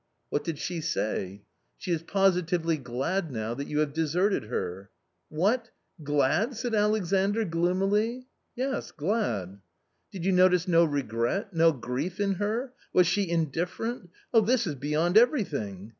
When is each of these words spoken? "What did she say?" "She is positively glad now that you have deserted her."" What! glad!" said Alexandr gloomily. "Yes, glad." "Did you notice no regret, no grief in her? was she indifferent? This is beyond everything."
"What 0.31 0.43
did 0.43 0.57
she 0.57 0.81
say?" 0.81 1.43
"She 1.77 1.91
is 1.91 2.01
positively 2.01 2.75
glad 2.79 3.31
now 3.31 3.53
that 3.53 3.67
you 3.67 3.81
have 3.81 3.93
deserted 3.93 4.45
her."" 4.45 4.89
What! 5.29 5.69
glad!" 6.03 6.55
said 6.57 6.73
Alexandr 6.73 7.45
gloomily. 7.45 8.25
"Yes, 8.55 8.89
glad." 8.91 9.59
"Did 10.11 10.25
you 10.25 10.31
notice 10.31 10.67
no 10.67 10.85
regret, 10.85 11.53
no 11.53 11.71
grief 11.71 12.19
in 12.19 12.33
her? 12.41 12.73
was 12.91 13.05
she 13.05 13.29
indifferent? 13.29 14.09
This 14.33 14.65
is 14.65 14.73
beyond 14.73 15.19
everything." 15.19 15.89